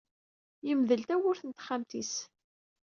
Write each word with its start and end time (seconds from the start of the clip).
Yemdel 0.67 1.01
tawwurt 1.07 1.41
n 1.45 1.51
texxamt-is. 1.51 2.13